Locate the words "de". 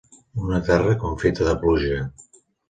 1.49-1.55